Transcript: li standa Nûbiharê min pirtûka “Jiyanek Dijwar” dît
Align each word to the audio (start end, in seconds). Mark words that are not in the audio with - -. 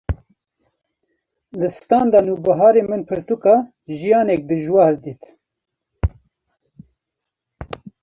li 1.59 1.69
standa 1.77 2.19
Nûbiharê 2.27 2.83
min 2.89 3.01
pirtûka 3.09 3.55
“Jiyanek 3.97 4.41
Dijwar” 4.49 4.93
dît 5.03 5.23